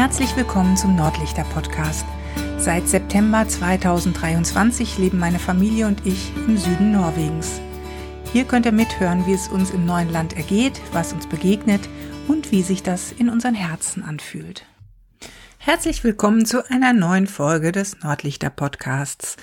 Herzlich 0.00 0.34
willkommen 0.34 0.78
zum 0.78 0.96
Nordlichter 0.96 1.44
Podcast. 1.44 2.06
Seit 2.56 2.88
September 2.88 3.46
2023 3.46 4.96
leben 4.96 5.18
meine 5.18 5.38
Familie 5.38 5.86
und 5.88 6.06
ich 6.06 6.34
im 6.36 6.56
Süden 6.56 6.90
Norwegens. 6.92 7.60
Hier 8.32 8.44
könnt 8.44 8.64
ihr 8.64 8.72
mithören, 8.72 9.26
wie 9.26 9.34
es 9.34 9.48
uns 9.48 9.68
im 9.68 9.84
neuen 9.84 10.08
Land 10.08 10.38
ergeht, 10.38 10.80
was 10.94 11.12
uns 11.12 11.26
begegnet 11.26 11.86
und 12.28 12.50
wie 12.50 12.62
sich 12.62 12.82
das 12.82 13.12
in 13.12 13.28
unseren 13.28 13.54
Herzen 13.54 14.02
anfühlt. 14.02 14.64
Herzlich 15.58 16.02
willkommen 16.02 16.46
zu 16.46 16.66
einer 16.70 16.94
neuen 16.94 17.26
Folge 17.26 17.70
des 17.70 18.00
Nordlichter 18.00 18.48
Podcasts. 18.48 19.36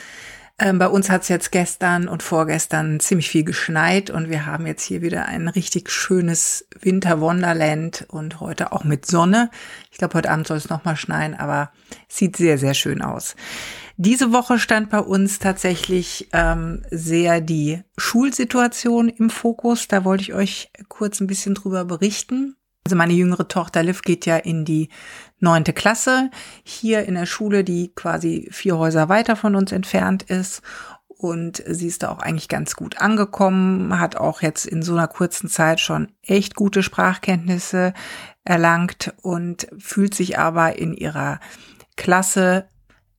Ähm, 0.60 0.80
bei 0.80 0.88
uns 0.88 1.12
hat 1.12 1.22
es 1.22 1.28
jetzt 1.28 1.52
gestern 1.52 2.08
und 2.08 2.24
vorgestern 2.24 3.00
ziemlich 3.00 3.30
viel 3.30 3.44
geschneit 3.44 4.10
und 4.10 4.30
wir 4.30 4.48
haben 4.48 4.66
jetzt 4.66 4.84
hier 4.84 5.04
wieder 5.04 5.28
ein 5.28 5.48
richtig 5.48 5.92
schönes 5.92 6.68
Winter-Wonderland 6.82 8.08
und 8.10 8.40
heute 8.40 8.72
auch 8.72 8.84
mit 8.84 9.06
Sonne. 9.06 9.52
Ich 9.92 10.00
glaube, 10.00 10.16
heute 10.16 10.32
Abend 10.32 10.48
soll 10.48 10.58
es 10.58 10.70
nochmal 10.70 10.96
schneien, 10.96 11.36
aber 11.36 11.72
sieht 12.08 12.38
sehr, 12.38 12.58
sehr 12.58 12.74
schön 12.74 13.04
aus. 13.04 13.36
Diese 13.98 14.34
Woche 14.34 14.58
stand 14.58 14.90
bei 14.90 15.00
uns 15.00 15.38
tatsächlich 15.38 16.30
ähm, 16.34 16.84
sehr 16.90 17.40
die 17.40 17.84
Schulsituation 17.98 19.10
im 19.10 19.30
Fokus. 19.30 19.88
Da 19.88 20.06
wollte 20.06 20.24
ich 20.24 20.34
euch 20.34 20.72
kurz 20.88 21.20
ein 21.20 21.28
bisschen 21.28 21.54
drüber 21.54 21.86
berichten. 21.86 22.56
Also 22.88 22.96
meine 22.96 23.12
jüngere 23.12 23.50
Tochter 23.50 23.84
Liv 23.84 24.02
geht 24.02 24.26
ja 24.26 24.38
in 24.38 24.64
die 24.64 24.88
neunte 25.42 25.74
Klasse 25.74 26.32
hier 26.64 27.04
in 27.04 27.16
der 27.16 27.26
Schule, 27.26 27.66
die 27.66 27.92
quasi 27.94 28.48
vier 28.50 28.78
Häuser 28.78 29.10
weiter 29.10 29.36
von 29.36 29.56
uns 29.56 29.74
entfernt 29.74 30.24
ist. 30.24 30.62
Und 31.10 31.62
sie 31.68 31.88
ist 31.88 32.04
da 32.04 32.12
auch 32.12 32.20
eigentlich 32.20 32.48
ganz 32.48 32.78
gut 32.78 33.02
angekommen, 33.02 34.00
hat 34.00 34.16
auch 34.16 34.42
jetzt 34.42 34.66
in 34.66 34.84
so 34.84 34.94
einer 34.94 35.10
kurzen 35.10 35.50
Zeit 35.50 35.82
schon 35.82 36.14
echt 36.24 36.56
gute 36.56 36.82
Sprachkenntnisse 36.82 37.94
erlangt 38.46 39.14
und 39.22 39.68
fühlt 39.78 40.16
sich 40.16 40.40
aber 40.40 40.80
in 40.80 40.94
ihrer 40.94 41.42
Klasse 41.98 42.70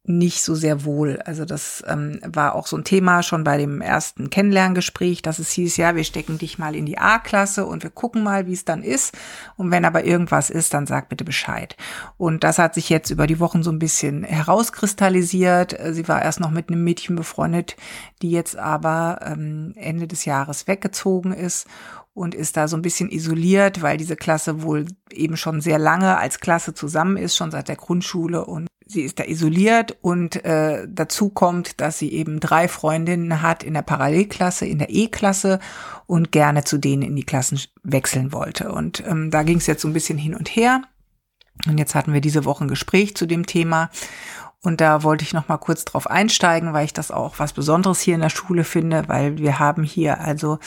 nicht 0.08 0.42
so 0.42 0.54
sehr 0.54 0.84
wohl. 0.84 1.20
Also 1.24 1.44
das 1.44 1.84
ähm, 1.86 2.18
war 2.26 2.54
auch 2.54 2.66
so 2.66 2.76
ein 2.76 2.84
Thema 2.84 3.22
schon 3.22 3.44
bei 3.44 3.58
dem 3.58 3.80
ersten 3.80 4.30
Kennenlerngespräch, 4.30 5.22
dass 5.22 5.38
es 5.38 5.50
hieß, 5.52 5.76
ja, 5.76 5.94
wir 5.94 6.04
stecken 6.04 6.38
dich 6.38 6.58
mal 6.58 6.74
in 6.74 6.86
die 6.86 6.98
A-Klasse 6.98 7.66
und 7.66 7.82
wir 7.82 7.90
gucken 7.90 8.22
mal, 8.22 8.46
wie 8.46 8.54
es 8.54 8.64
dann 8.64 8.82
ist. 8.82 9.16
Und 9.56 9.70
wenn 9.70 9.84
aber 9.84 10.04
irgendwas 10.04 10.48
ist, 10.48 10.72
dann 10.72 10.86
sag 10.86 11.08
bitte 11.08 11.24
Bescheid. 11.24 11.76
Und 12.16 12.42
das 12.42 12.58
hat 12.58 12.74
sich 12.74 12.88
jetzt 12.88 13.10
über 13.10 13.26
die 13.26 13.38
Wochen 13.38 13.62
so 13.62 13.70
ein 13.70 13.78
bisschen 13.78 14.24
herauskristallisiert. 14.24 15.78
Sie 15.90 16.08
war 16.08 16.22
erst 16.22 16.40
noch 16.40 16.50
mit 16.50 16.70
einem 16.70 16.84
Mädchen 16.84 17.14
befreundet, 17.14 17.76
die 18.22 18.30
jetzt 18.30 18.56
aber 18.56 19.20
ähm, 19.22 19.74
Ende 19.76 20.06
des 20.06 20.24
Jahres 20.24 20.66
weggezogen 20.66 21.32
ist 21.32 21.66
und 22.14 22.34
ist 22.34 22.56
da 22.56 22.66
so 22.66 22.76
ein 22.76 22.82
bisschen 22.82 23.10
isoliert, 23.10 23.82
weil 23.82 23.96
diese 23.96 24.16
Klasse 24.16 24.62
wohl 24.62 24.86
eben 25.10 25.36
schon 25.36 25.60
sehr 25.60 25.78
lange 25.78 26.16
als 26.18 26.40
Klasse 26.40 26.74
zusammen 26.74 27.16
ist, 27.16 27.36
schon 27.36 27.50
seit 27.50 27.68
der 27.68 27.76
Grundschule 27.76 28.44
und 28.44 28.68
sie 28.88 29.02
ist 29.02 29.18
da 29.18 29.24
isoliert 29.24 29.96
und 30.00 30.44
äh, 30.44 30.86
dazu 30.88 31.28
kommt, 31.28 31.80
dass 31.80 31.98
sie 31.98 32.12
eben 32.12 32.40
drei 32.40 32.68
Freundinnen 32.68 33.42
hat 33.42 33.62
in 33.62 33.74
der 33.74 33.82
Parallelklasse, 33.82 34.66
in 34.66 34.78
der 34.78 34.90
E-Klasse 34.90 35.60
und 36.06 36.32
gerne 36.32 36.64
zu 36.64 36.78
denen 36.78 37.02
in 37.02 37.14
die 37.14 37.24
Klassen 37.24 37.60
wechseln 37.82 38.32
wollte. 38.32 38.72
Und 38.72 39.04
ähm, 39.06 39.30
da 39.30 39.42
ging 39.42 39.58
es 39.58 39.66
jetzt 39.66 39.82
so 39.82 39.88
ein 39.88 39.94
bisschen 39.94 40.18
hin 40.18 40.34
und 40.34 40.48
her. 40.48 40.82
Und 41.66 41.78
jetzt 41.78 41.94
hatten 41.94 42.12
wir 42.12 42.20
diese 42.20 42.44
Woche 42.44 42.64
ein 42.64 42.68
Gespräch 42.68 43.14
zu 43.14 43.26
dem 43.26 43.46
Thema. 43.46 43.90
Und 44.62 44.80
da 44.80 45.02
wollte 45.02 45.22
ich 45.22 45.34
noch 45.34 45.48
mal 45.48 45.58
kurz 45.58 45.84
drauf 45.84 46.08
einsteigen, 46.08 46.72
weil 46.72 46.86
ich 46.86 46.92
das 46.92 47.10
auch 47.10 47.38
was 47.38 47.52
Besonderes 47.52 48.00
hier 48.00 48.14
in 48.14 48.22
der 48.22 48.30
Schule 48.30 48.64
finde, 48.64 49.04
weil 49.06 49.38
wir 49.38 49.58
haben 49.58 49.84
hier 49.84 50.20
also 50.20 50.58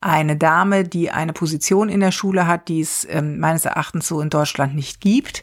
eine 0.00 0.36
Dame, 0.36 0.84
die 0.84 1.10
eine 1.10 1.32
Position 1.32 1.88
in 1.88 2.00
der 2.00 2.12
Schule 2.12 2.46
hat, 2.46 2.68
die 2.68 2.80
es 2.80 3.06
ähm, 3.08 3.38
meines 3.38 3.64
Erachtens 3.64 4.06
so 4.06 4.20
in 4.20 4.28
Deutschland 4.28 4.74
nicht 4.74 5.00
gibt. 5.00 5.42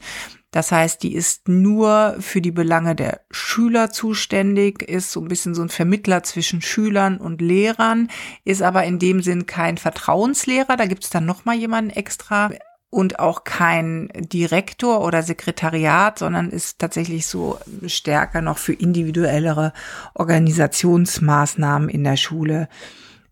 Das 0.51 0.71
heißt, 0.71 1.01
die 1.01 1.15
ist 1.15 1.47
nur 1.47 2.17
für 2.19 2.41
die 2.41 2.51
Belange 2.51 2.93
der 2.93 3.21
Schüler 3.31 3.89
zuständig, 3.89 4.83
ist 4.83 5.11
so 5.11 5.21
ein 5.21 5.29
bisschen 5.29 5.55
so 5.55 5.61
ein 5.61 5.69
Vermittler 5.69 6.23
zwischen 6.23 6.61
Schülern 6.61 7.17
und 7.17 7.39
Lehrern, 7.39 8.09
ist 8.43 8.61
aber 8.61 8.83
in 8.83 8.99
dem 8.99 9.21
Sinn 9.21 9.45
kein 9.45 9.77
Vertrauenslehrer. 9.77 10.75
Da 10.75 10.85
gibt 10.87 11.05
es 11.05 11.09
dann 11.09 11.25
noch 11.25 11.45
mal 11.45 11.55
jemanden 11.55 11.91
extra 11.91 12.51
und 12.89 13.19
auch 13.19 13.45
kein 13.45 14.09
Direktor 14.13 15.01
oder 15.05 15.23
Sekretariat, 15.23 16.19
sondern 16.19 16.49
ist 16.49 16.79
tatsächlich 16.79 17.25
so 17.25 17.57
stärker 17.87 18.41
noch 18.41 18.57
für 18.57 18.73
individuellere 18.73 19.71
Organisationsmaßnahmen 20.13 21.87
in 21.87 22.03
der 22.03 22.17
Schule 22.17 22.67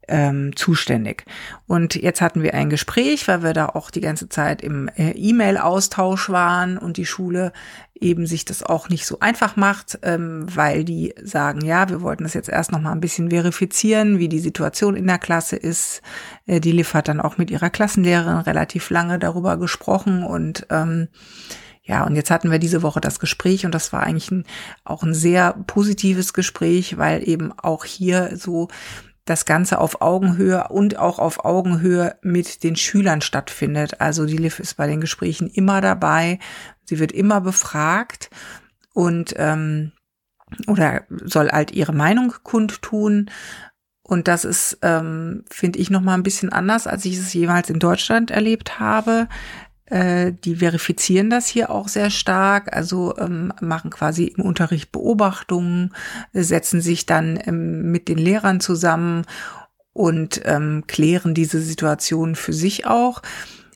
ähm, 0.09 0.55
zuständig. 0.55 1.23
Und 1.67 1.95
jetzt 1.95 2.21
hatten 2.21 2.43
wir 2.43 2.53
ein 2.53 2.69
Gespräch, 2.69 3.27
weil 3.27 3.43
wir 3.43 3.53
da 3.53 3.67
auch 3.67 3.91
die 3.91 4.01
ganze 4.01 4.27
Zeit 4.27 4.61
im 4.61 4.89
äh, 4.95 5.11
E-Mail-Austausch 5.11 6.29
waren 6.29 6.77
und 6.77 6.97
die 6.97 7.05
Schule 7.05 7.53
eben 8.01 8.25
sich 8.27 8.45
das 8.45 8.63
auch 8.63 8.89
nicht 8.89 9.05
so 9.05 9.19
einfach 9.19 9.55
macht, 9.55 9.99
ähm, 10.03 10.45
weil 10.53 10.83
die 10.83 11.13
sagen, 11.21 11.63
ja, 11.63 11.89
wir 11.89 12.01
wollten 12.01 12.23
das 12.23 12.33
jetzt 12.33 12.49
erst 12.49 12.71
noch 12.71 12.81
mal 12.81 12.91
ein 12.91 13.01
bisschen 13.01 13.29
verifizieren, 13.29 14.19
wie 14.19 14.29
die 14.29 14.39
Situation 14.39 14.95
in 14.95 15.07
der 15.07 15.19
Klasse 15.19 15.55
ist. 15.55 16.01
Äh, 16.45 16.59
die 16.59 16.71
Liv 16.71 16.93
hat 16.93 17.07
dann 17.07 17.21
auch 17.21 17.37
mit 17.37 17.51
ihrer 17.51 17.69
Klassenlehrerin 17.69 18.39
relativ 18.39 18.89
lange 18.89 19.19
darüber 19.19 19.57
gesprochen 19.57 20.23
und 20.23 20.65
ähm, 20.69 21.09
ja, 21.89 22.05
und 22.05 22.15
jetzt 22.15 22.29
hatten 22.29 22.51
wir 22.51 22.59
diese 22.59 22.83
Woche 22.83 23.01
das 23.01 23.19
Gespräch 23.19 23.65
und 23.65 23.73
das 23.73 23.91
war 23.91 24.03
eigentlich 24.03 24.29
ein, 24.29 24.45
auch 24.83 25.01
ein 25.01 25.15
sehr 25.15 25.53
positives 25.65 26.33
Gespräch, 26.33 26.99
weil 26.99 27.27
eben 27.27 27.51
auch 27.57 27.83
hier 27.83 28.37
so 28.37 28.67
das 29.29 29.45
Ganze 29.45 29.79
auf 29.79 30.01
Augenhöhe 30.01 30.67
und 30.69 30.97
auch 30.97 31.19
auf 31.19 31.45
Augenhöhe 31.45 32.15
mit 32.21 32.63
den 32.63 32.75
Schülern 32.75 33.21
stattfindet. 33.21 34.01
Also 34.01 34.25
die 34.25 34.37
Liv 34.37 34.59
ist 34.59 34.75
bei 34.75 34.87
den 34.87 35.01
Gesprächen 35.01 35.47
immer 35.47 35.81
dabei, 35.81 36.39
sie 36.85 36.99
wird 36.99 37.11
immer 37.11 37.41
befragt 37.41 38.29
und 38.93 39.35
ähm, 39.37 39.91
oder 40.67 41.03
soll 41.09 41.49
halt 41.49 41.71
ihre 41.71 41.93
Meinung 41.93 42.33
kundtun. 42.41 43.29
Und 44.01 44.27
das 44.27 44.43
ist, 44.43 44.79
ähm, 44.81 45.45
finde 45.51 45.77
ich, 45.77 45.91
noch 45.91 46.01
mal 46.01 46.15
ein 46.15 46.23
bisschen 46.23 46.51
anders, 46.51 46.87
als 46.87 47.05
ich 47.05 47.15
es 47.17 47.31
jemals 47.33 47.69
in 47.69 47.77
Deutschland 47.77 48.31
erlebt 48.31 48.79
habe. 48.79 49.27
Äh, 49.89 50.33
die 50.33 50.57
verifizieren 50.57 51.29
das 51.29 51.47
hier 51.47 51.69
auch 51.69 51.87
sehr 51.87 52.09
stark, 52.09 52.75
also 52.75 53.17
ähm, 53.17 53.51
machen 53.59 53.89
quasi 53.89 54.25
im 54.25 54.43
Unterricht 54.43 54.91
Beobachtungen, 54.91 55.93
setzen 56.33 56.81
sich 56.81 57.05
dann 57.05 57.39
ähm, 57.45 57.91
mit 57.91 58.07
den 58.07 58.17
Lehrern 58.17 58.59
zusammen 58.59 59.25
und 59.93 60.41
ähm, 60.45 60.83
klären 60.87 61.33
diese 61.33 61.61
Situation 61.61 62.35
für 62.35 62.53
sich 62.53 62.85
auch. 62.85 63.21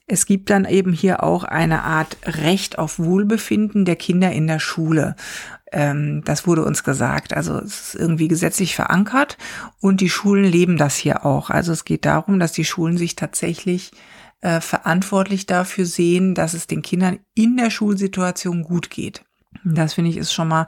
Es 0.06 0.25
gibt 0.25 0.50
dann 0.50 0.66
eben 0.66 0.94
hier 0.94 1.24
auch 1.24 1.44
eine 1.44 1.84
Art 1.84 2.18
Recht 2.25 2.78
auf 2.78 3.00
Wohlbefinden 3.00 3.85
der 3.85 3.95
Kinder 3.95 4.31
in 4.31 4.47
der 4.47 4.59
Schule. 4.59 5.16
Ähm, 5.72 6.22
das 6.24 6.45
wurde 6.45 6.63
uns 6.63 6.84
gesagt. 6.84 7.34
Also 7.34 7.57
es 7.57 7.94
ist 7.94 7.95
irgendwie 7.95 8.28
gesetzlich 8.28 8.75
verankert 8.75 9.38
und 9.80 10.01
die 10.01 10.09
Schulen 10.09 10.44
leben 10.44 10.78
das 10.78 10.95
hier 10.95 11.25
auch. 11.25 11.50
Also 11.50 11.72
es 11.72 11.85
geht 11.85 12.06
darum, 12.06 12.40
dass 12.40 12.51
die 12.51 12.66
Schulen 12.66 12.97
sich 12.97 13.16
tatsächlich 13.16 13.91
äh, 14.44 14.59
verantwortlich 14.59 15.46
dafür 15.46 15.86
sehen, 15.86 16.36
dass 16.36 16.54
es 16.54 16.68
den 16.68 16.81
Kindern 16.81 17.20
in 17.34 17.56
der 17.56 17.70
Schulsituation 17.70 18.64
gut 18.64 18.90
geht. 18.90 19.24
Das 19.64 19.94
finde 19.94 20.09
ich 20.09 20.18
ist 20.18 20.34
schon 20.34 20.50
mal 20.50 20.68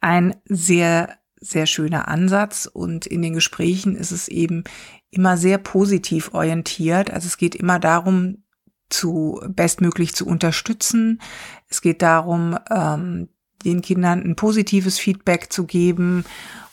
ein 0.00 0.36
sehr, 0.46 1.18
sehr 1.38 1.66
schöner 1.66 2.08
Ansatz 2.08 2.64
und 2.64 3.06
in 3.06 3.20
den 3.20 3.34
Gesprächen 3.34 3.94
ist 3.94 4.10
es 4.10 4.28
eben 4.28 4.64
immer 5.10 5.36
sehr 5.36 5.58
positiv 5.58 6.32
orientiert. 6.32 7.10
Also 7.10 7.26
es 7.26 7.36
geht 7.36 7.54
immer 7.54 7.78
darum, 7.78 8.44
zu 8.88 9.40
bestmöglich 9.48 10.14
zu 10.14 10.26
unterstützen. 10.26 11.20
Es 11.68 11.82
geht 11.82 12.00
darum, 12.00 12.58
ähm, 12.70 13.28
den 13.66 13.82
Kindern 13.82 14.22
ein 14.22 14.36
positives 14.36 14.98
Feedback 14.98 15.52
zu 15.52 15.66
geben 15.66 16.24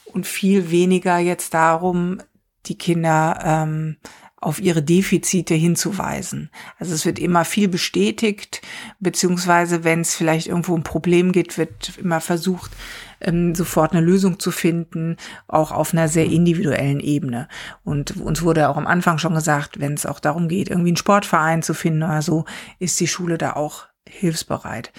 und 0.06 0.26
viel 0.26 0.72
weniger 0.72 1.18
jetzt 1.18 1.54
darum, 1.54 2.22
die 2.68 2.78
Kinder 2.78 3.40
ähm, 3.44 3.98
auf 4.40 4.62
ihre 4.62 4.84
Defizite 4.84 5.56
hinzuweisen. 5.56 6.52
Also 6.78 6.94
es 6.94 7.06
wird 7.06 7.18
immer 7.18 7.44
viel 7.44 7.68
bestätigt, 7.68 8.62
beziehungsweise 9.00 9.84
wenn 9.84 10.02
es 10.02 10.16
vielleicht 10.16 10.48
irgendwo 10.48 10.76
ein 10.76 10.84
Problem 10.84 11.32
gibt, 11.32 11.58
wird 11.58 11.98
immer 11.98 12.22
versucht, 12.22 12.72
ähm, 13.20 13.56
sofort 13.56 13.94
eine 13.94 14.06
Lösung 14.06 14.40
zu 14.40 14.52
finden, 14.52 15.18
auch 15.48 15.72
auf 15.72 15.92
einer 15.92 16.08
sehr 16.08 16.26
individuellen 16.26 17.00
Ebene. 17.00 17.48
Und 17.84 18.18
uns 18.18 18.44
wurde 18.44 18.70
auch 18.70 18.78
am 18.78 18.86
Anfang 18.86 19.18
schon 19.18 19.34
gesagt, 19.34 19.80
wenn 19.80 19.96
es 19.96 20.06
auch 20.06 20.20
darum 20.20 20.48
geht, 20.48 20.70
irgendwie 20.70 20.90
einen 20.90 20.98
Sportverein 20.98 21.64
zu 21.64 21.74
finden 21.74 22.04
oder 22.04 22.22
so, 22.22 22.46
ist 22.78 23.00
die 23.00 23.08
Schule 23.08 23.40
da 23.40 23.54
auch 23.54 23.88
hilfsbereit. 24.08 24.94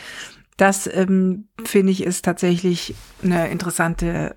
Das 0.56 0.88
ähm, 0.92 1.48
finde 1.64 1.92
ich 1.92 2.02
ist 2.02 2.24
tatsächlich 2.24 2.96
eine 3.22 3.48
interessante 3.48 4.34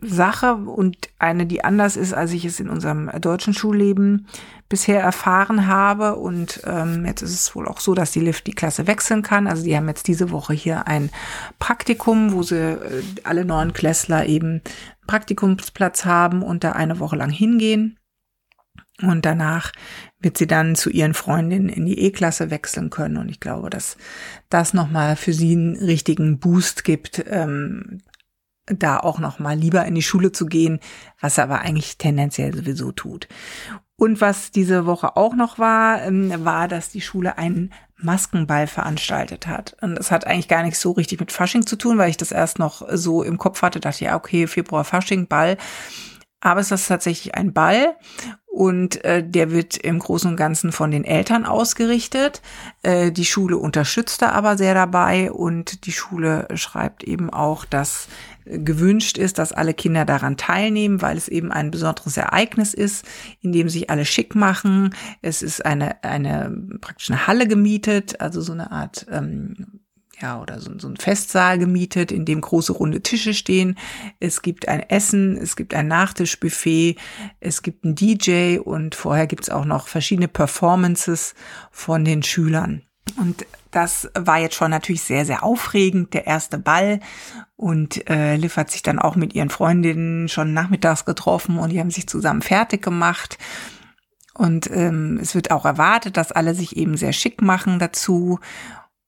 Sache 0.00 0.54
und 0.54 0.96
eine, 1.18 1.46
die 1.46 1.64
anders 1.64 1.96
ist, 1.96 2.14
als 2.14 2.32
ich 2.32 2.44
es 2.44 2.60
in 2.60 2.68
unserem 2.68 3.10
deutschen 3.20 3.52
Schulleben 3.52 4.28
bisher 4.68 5.00
erfahren 5.00 5.66
habe. 5.66 6.16
Und 6.16 6.60
ähm, 6.64 7.04
jetzt 7.04 7.22
ist 7.22 7.34
es 7.34 7.54
wohl 7.56 7.66
auch 7.66 7.80
so, 7.80 7.94
dass 7.94 8.12
die 8.12 8.20
Lift 8.20 8.46
die 8.46 8.52
Klasse 8.52 8.86
wechseln 8.86 9.22
kann. 9.22 9.48
Also 9.48 9.64
die 9.64 9.76
haben 9.76 9.88
jetzt 9.88 10.06
diese 10.06 10.30
Woche 10.30 10.54
hier 10.54 10.86
ein 10.86 11.10
Praktikum, 11.58 12.32
wo 12.32 12.42
sie 12.42 12.74
äh, 12.74 13.02
alle 13.24 13.44
neuen 13.44 13.72
Klässler 13.72 14.26
eben 14.26 14.62
Praktikumsplatz 15.08 16.04
haben 16.04 16.42
und 16.42 16.62
da 16.62 16.72
eine 16.72 17.00
Woche 17.00 17.16
lang 17.16 17.30
hingehen. 17.30 17.98
Und 19.02 19.24
danach 19.24 19.72
wird 20.20 20.38
sie 20.38 20.48
dann 20.48 20.74
zu 20.74 20.90
ihren 20.90 21.14
Freundinnen 21.14 21.68
in 21.68 21.86
die 21.86 22.00
E-Klasse 22.00 22.50
wechseln 22.50 22.90
können. 22.90 23.16
Und 23.16 23.28
ich 23.28 23.38
glaube, 23.38 23.70
dass 23.70 23.96
das 24.48 24.74
nochmal 24.74 25.16
für 25.16 25.32
sie 25.32 25.52
einen 25.52 25.76
richtigen 25.76 26.38
Boost 26.38 26.82
gibt, 26.84 27.24
ähm, 27.28 28.00
da 28.70 28.98
auch 28.98 29.18
nochmal 29.18 29.56
lieber 29.56 29.84
in 29.84 29.94
die 29.94 30.02
Schule 30.02 30.32
zu 30.32 30.46
gehen, 30.46 30.80
was 31.20 31.38
er 31.38 31.44
aber 31.44 31.60
eigentlich 31.60 31.98
tendenziell 31.98 32.54
sowieso 32.54 32.92
tut. 32.92 33.28
Und 33.96 34.20
was 34.20 34.52
diese 34.52 34.86
Woche 34.86 35.16
auch 35.16 35.34
noch 35.34 35.58
war, 35.58 36.02
ähm, 36.02 36.44
war, 36.44 36.68
dass 36.68 36.90
die 36.90 37.00
Schule 37.00 37.36
einen 37.36 37.72
Maskenball 37.96 38.68
veranstaltet 38.68 39.48
hat. 39.48 39.76
Und 39.80 39.96
das 39.96 40.12
hat 40.12 40.26
eigentlich 40.26 40.48
gar 40.48 40.62
nichts 40.62 40.80
so 40.80 40.92
richtig 40.92 41.18
mit 41.18 41.32
Fasching 41.32 41.66
zu 41.66 41.76
tun, 41.76 41.98
weil 41.98 42.10
ich 42.10 42.16
das 42.16 42.30
erst 42.30 42.60
noch 42.60 42.86
so 42.92 43.24
im 43.24 43.38
Kopf 43.38 43.62
hatte, 43.62 43.80
dachte, 43.80 44.04
ja, 44.04 44.14
okay, 44.14 44.46
Februar 44.46 44.84
Fasching, 44.84 45.26
Ball. 45.26 45.56
Aber 46.40 46.60
es 46.60 46.70
ist 46.70 46.86
tatsächlich 46.86 47.34
ein 47.34 47.52
Ball 47.52 47.96
und 48.46 49.04
äh, 49.04 49.28
der 49.28 49.50
wird 49.50 49.76
im 49.76 49.98
Großen 49.98 50.30
und 50.30 50.36
Ganzen 50.36 50.70
von 50.70 50.92
den 50.92 51.04
Eltern 51.04 51.44
ausgerichtet. 51.44 52.42
Äh, 52.82 53.10
die 53.10 53.24
Schule 53.24 53.56
unterstützt 53.56 54.22
da 54.22 54.30
aber 54.30 54.56
sehr 54.56 54.74
dabei 54.74 55.32
und 55.32 55.84
die 55.86 55.92
Schule 55.92 56.46
schreibt 56.54 57.02
eben 57.02 57.30
auch, 57.30 57.64
dass 57.64 58.06
gewünscht 58.48 59.18
ist, 59.18 59.38
dass 59.38 59.52
alle 59.52 59.74
Kinder 59.74 60.04
daran 60.04 60.36
teilnehmen, 60.36 61.02
weil 61.02 61.16
es 61.16 61.28
eben 61.28 61.52
ein 61.52 61.70
besonderes 61.70 62.16
Ereignis 62.16 62.74
ist, 62.74 63.04
in 63.40 63.52
dem 63.52 63.68
sich 63.68 63.90
alle 63.90 64.04
schick 64.04 64.34
machen. 64.34 64.94
Es 65.22 65.42
ist 65.42 65.64
eine, 65.64 66.02
eine 66.02 66.56
praktisch 66.80 67.10
eine 67.10 67.26
Halle 67.26 67.46
gemietet, 67.46 68.20
also 68.20 68.40
so 68.40 68.52
eine 68.52 68.72
Art 68.72 69.06
ähm, 69.10 69.80
ja, 70.20 70.40
oder 70.40 70.60
so, 70.60 70.76
so 70.78 70.88
ein 70.88 70.96
Festsaal 70.96 71.58
gemietet, 71.58 72.10
in 72.10 72.24
dem 72.24 72.40
große 72.40 72.72
runde 72.72 73.02
Tische 73.02 73.34
stehen. 73.34 73.76
Es 74.20 74.42
gibt 74.42 74.68
ein 74.68 74.80
Essen, 74.80 75.36
es 75.36 75.54
gibt 75.54 75.74
ein 75.74 75.86
Nachtischbuffet, 75.86 76.96
es 77.40 77.62
gibt 77.62 77.84
einen 77.84 77.94
DJ 77.94 78.58
und 78.58 78.94
vorher 78.94 79.26
gibt's 79.26 79.50
auch 79.50 79.64
noch 79.64 79.86
verschiedene 79.88 80.28
Performances 80.28 81.34
von 81.70 82.04
den 82.04 82.22
Schülern. 82.22 82.82
Und 83.16 83.46
das 83.70 84.10
war 84.14 84.38
jetzt 84.38 84.54
schon 84.54 84.70
natürlich 84.70 85.02
sehr, 85.02 85.24
sehr 85.24 85.42
aufregend, 85.42 86.14
der 86.14 86.26
erste 86.26 86.58
Ball. 86.58 87.00
Und 87.56 88.08
äh, 88.08 88.36
Liv 88.36 88.56
hat 88.56 88.70
sich 88.70 88.82
dann 88.82 88.98
auch 88.98 89.16
mit 89.16 89.34
ihren 89.34 89.50
Freundinnen 89.50 90.28
schon 90.28 90.52
nachmittags 90.52 91.04
getroffen 91.04 91.58
und 91.58 91.70
die 91.70 91.80
haben 91.80 91.90
sich 91.90 92.08
zusammen 92.08 92.42
fertig 92.42 92.82
gemacht. 92.82 93.38
Und 94.34 94.70
ähm, 94.70 95.18
es 95.20 95.34
wird 95.34 95.50
auch 95.50 95.64
erwartet, 95.64 96.16
dass 96.16 96.32
alle 96.32 96.54
sich 96.54 96.76
eben 96.76 96.96
sehr 96.96 97.12
schick 97.12 97.42
machen 97.42 97.78
dazu. 97.78 98.38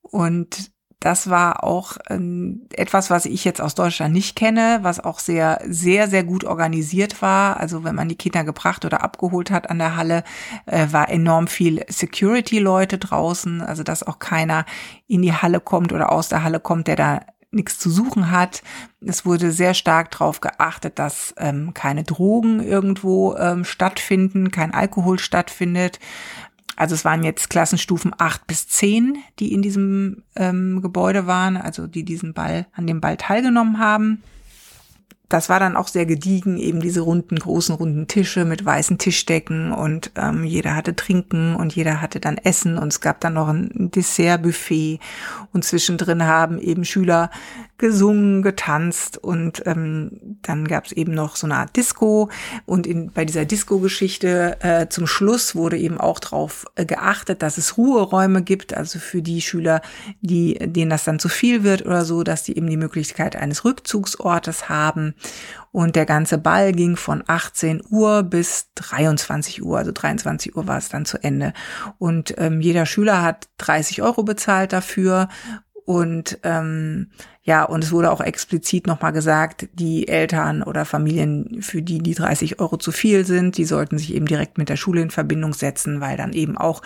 Und 0.02 0.72
das 1.00 1.30
war 1.30 1.64
auch 1.64 1.96
ähm, 2.10 2.66
etwas, 2.72 3.08
was 3.08 3.24
ich 3.24 3.44
jetzt 3.44 3.60
aus 3.60 3.74
Deutschland 3.74 4.12
nicht 4.12 4.36
kenne, 4.36 4.80
was 4.82 5.00
auch 5.02 5.18
sehr, 5.18 5.60
sehr, 5.66 6.08
sehr 6.08 6.24
gut 6.24 6.44
organisiert 6.44 7.22
war. 7.22 7.58
Also 7.58 7.84
wenn 7.84 7.94
man 7.94 8.08
die 8.08 8.16
Kinder 8.16 8.44
gebracht 8.44 8.84
oder 8.84 9.02
abgeholt 9.02 9.50
hat 9.50 9.70
an 9.70 9.78
der 9.78 9.96
Halle, 9.96 10.24
äh, 10.66 10.88
war 10.90 11.08
enorm 11.08 11.46
viel 11.46 11.84
Security-Leute 11.88 12.98
draußen. 12.98 13.62
Also 13.62 13.82
dass 13.82 14.02
auch 14.02 14.18
keiner 14.18 14.66
in 15.08 15.22
die 15.22 15.32
Halle 15.32 15.60
kommt 15.60 15.92
oder 15.92 16.12
aus 16.12 16.28
der 16.28 16.42
Halle 16.42 16.60
kommt, 16.60 16.86
der 16.86 16.96
da 16.96 17.20
nichts 17.52 17.78
zu 17.78 17.90
suchen 17.90 18.30
hat. 18.30 18.62
Es 19.00 19.26
wurde 19.26 19.50
sehr 19.50 19.74
stark 19.74 20.10
darauf 20.12 20.40
geachtet, 20.40 20.98
dass 20.98 21.34
ähm, 21.36 21.74
keine 21.74 22.04
Drogen 22.04 22.60
irgendwo 22.62 23.34
ähm, 23.36 23.64
stattfinden, 23.64 24.50
kein 24.50 24.72
Alkohol 24.72 25.18
stattfindet. 25.18 25.98
Also 26.80 26.94
es 26.94 27.04
waren 27.04 27.22
jetzt 27.24 27.50
Klassenstufen 27.50 28.14
acht 28.16 28.46
bis 28.46 28.66
zehn, 28.66 29.18
die 29.38 29.52
in 29.52 29.60
diesem 29.60 30.22
ähm, 30.34 30.80
Gebäude 30.80 31.26
waren, 31.26 31.58
also 31.58 31.86
die 31.86 32.06
diesen 32.06 32.32
Ball, 32.32 32.68
an 32.72 32.86
dem 32.86 33.02
Ball 33.02 33.18
teilgenommen 33.18 33.78
haben 33.78 34.22
das 35.30 35.48
war 35.48 35.60
dann 35.60 35.76
auch 35.76 35.86
sehr 35.86 36.06
gediegen, 36.06 36.58
eben 36.58 36.80
diese 36.80 37.02
runden, 37.02 37.36
großen, 37.36 37.74
runden 37.76 38.08
Tische 38.08 38.44
mit 38.44 38.64
weißen 38.64 38.98
Tischdecken 38.98 39.72
und 39.72 40.10
ähm, 40.16 40.42
jeder 40.42 40.74
hatte 40.74 40.96
Trinken 40.96 41.54
und 41.54 41.74
jeder 41.74 42.00
hatte 42.00 42.18
dann 42.18 42.36
Essen 42.36 42.76
und 42.76 42.88
es 42.88 43.00
gab 43.00 43.20
dann 43.20 43.34
noch 43.34 43.48
ein 43.48 43.90
Dessertbuffet 43.94 44.98
und 45.52 45.64
zwischendrin 45.64 46.24
haben 46.24 46.58
eben 46.58 46.84
Schüler 46.84 47.30
gesungen, 47.78 48.42
getanzt 48.42 49.18
und 49.18 49.62
ähm, 49.66 50.38
dann 50.42 50.66
gab 50.66 50.86
es 50.86 50.92
eben 50.92 51.14
noch 51.14 51.36
so 51.36 51.46
eine 51.46 51.56
Art 51.56 51.76
Disco 51.76 52.28
und 52.66 52.86
in, 52.86 53.10
bei 53.12 53.24
dieser 53.24 53.44
Disco-Geschichte 53.44 54.58
äh, 54.60 54.88
zum 54.88 55.06
Schluss 55.06 55.54
wurde 55.54 55.78
eben 55.78 55.98
auch 55.98 56.18
darauf 56.18 56.66
äh, 56.74 56.84
geachtet, 56.84 57.40
dass 57.40 57.56
es 57.56 57.78
Ruheräume 57.78 58.42
gibt, 58.42 58.76
also 58.76 58.98
für 58.98 59.22
die 59.22 59.40
Schüler, 59.40 59.80
die 60.20 60.58
denen 60.60 60.90
das 60.90 61.04
dann 61.04 61.20
zu 61.20 61.28
viel 61.28 61.62
wird 61.62 61.86
oder 61.86 62.04
so, 62.04 62.24
dass 62.24 62.42
die 62.42 62.56
eben 62.56 62.68
die 62.68 62.76
Möglichkeit 62.76 63.36
eines 63.36 63.64
Rückzugsortes 63.64 64.68
haben 64.68 65.14
und 65.72 65.96
der 65.96 66.06
ganze 66.06 66.38
Ball 66.38 66.72
ging 66.72 66.96
von 66.96 67.22
18 67.26 67.82
Uhr 67.88 68.22
bis 68.22 68.68
23 68.74 69.62
Uhr, 69.62 69.78
also 69.78 69.92
23 69.92 70.56
Uhr 70.56 70.66
war 70.66 70.78
es 70.78 70.88
dann 70.88 71.04
zu 71.04 71.22
Ende. 71.22 71.52
Und 71.98 72.34
ähm, 72.38 72.60
jeder 72.60 72.86
Schüler 72.86 73.22
hat 73.22 73.48
30 73.58 74.02
Euro 74.02 74.24
bezahlt 74.24 74.72
dafür 74.72 75.28
und 75.84 76.38
ähm, 76.42 77.10
ja, 77.42 77.64
und 77.64 77.82
es 77.82 77.90
wurde 77.90 78.12
auch 78.12 78.20
explizit 78.20 78.86
nochmal 78.86 79.12
gesagt, 79.12 79.68
die 79.72 80.06
Eltern 80.06 80.62
oder 80.62 80.84
Familien, 80.84 81.62
für 81.62 81.82
die 81.82 81.98
die 81.98 82.14
30 82.14 82.60
Euro 82.60 82.76
zu 82.76 82.92
viel 82.92 83.24
sind, 83.24 83.56
die 83.56 83.64
sollten 83.64 83.98
sich 83.98 84.14
eben 84.14 84.26
direkt 84.26 84.58
mit 84.58 84.68
der 84.68 84.76
Schule 84.76 85.00
in 85.00 85.10
Verbindung 85.10 85.54
setzen, 85.54 86.00
weil 86.00 86.16
dann 86.16 86.32
eben 86.32 86.56
auch 86.56 86.82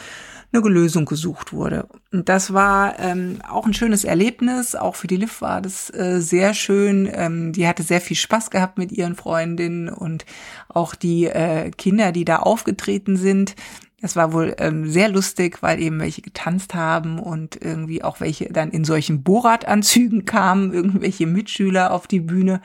eine 0.55 0.69
Lösung 0.69 1.05
gesucht 1.05 1.53
wurde. 1.53 1.89
Und 2.13 2.29
das 2.29 2.53
war 2.53 2.99
ähm, 2.99 3.39
auch 3.49 3.67
ein 3.67 3.75
schönes 3.75 4.05
Erlebnis. 4.05 4.75
Auch 4.75 4.95
für 4.97 5.07
die 5.07 5.17
Liv 5.17 5.41
war 5.41 5.61
das 5.61 5.91
äh, 5.91 6.21
sehr 6.21 6.55
schön. 6.55 7.09
Ähm, 7.13 7.53
die 7.53 7.67
hatte 7.67 7.83
sehr 7.83 8.01
viel 8.01 8.17
Spaß 8.17 8.51
gehabt 8.51 8.79
mit 8.79 8.93
ihren 8.93 9.17
Freundinnen 9.17 9.89
und 9.89 10.25
auch 10.69 10.95
die 10.95 11.27
äh, 11.27 11.71
Kinder, 11.71 12.13
die 12.13 12.25
da 12.25 12.39
aufgetreten 12.39 13.17
sind. 13.17 13.57
Das 14.01 14.17
war 14.17 14.35
wohl 14.35 14.55
ähm, 14.59 14.91
sehr 14.91 15.09
lustig, 15.09 15.63
weil 15.63 15.81
eben 15.81 15.99
welche 15.99 16.21
getanzt 16.21 16.75
haben 16.75 17.19
und 17.19 17.57
irgendwie 17.63 18.05
auch 18.05 18.21
welche 18.21 18.53
dann 18.53 18.71
in 18.71 18.85
solchen 18.85 19.23
Borat-Anzügen 19.23 20.27
kamen, 20.27 20.73
irgendwelche 20.75 21.27
Mitschüler 21.27 21.91
auf 21.91 22.07
die 22.07 22.21
Bühne. 22.21 22.61